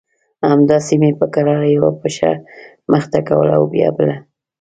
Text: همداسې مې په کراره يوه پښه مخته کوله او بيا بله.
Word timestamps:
همداسې 0.51 0.93
مې 1.01 1.11
په 1.19 1.25
کراره 1.33 1.67
يوه 1.75 1.91
پښه 2.01 2.31
مخته 2.91 3.19
کوله 3.27 3.53
او 3.59 3.63
بيا 3.73 3.89
بله. 3.97 4.15